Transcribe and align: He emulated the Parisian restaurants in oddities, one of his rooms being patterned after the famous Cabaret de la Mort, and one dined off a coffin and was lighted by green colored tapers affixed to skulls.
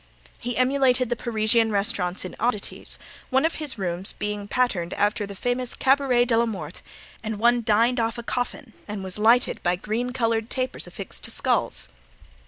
He 0.39 0.57
emulated 0.57 1.09
the 1.09 1.15
Parisian 1.15 1.71
restaurants 1.71 2.25
in 2.25 2.35
oddities, 2.39 2.97
one 3.29 3.45
of 3.45 3.53
his 3.61 3.77
rooms 3.77 4.13
being 4.13 4.47
patterned 4.47 4.95
after 4.95 5.27
the 5.27 5.35
famous 5.35 5.75
Cabaret 5.75 6.25
de 6.25 6.35
la 6.39 6.47
Mort, 6.47 6.81
and 7.21 7.37
one 7.37 7.61
dined 7.61 7.99
off 7.99 8.17
a 8.17 8.23
coffin 8.23 8.73
and 8.87 9.03
was 9.03 9.19
lighted 9.19 9.61
by 9.61 9.75
green 9.75 10.11
colored 10.11 10.49
tapers 10.49 10.87
affixed 10.87 11.23
to 11.25 11.29
skulls. 11.29 11.87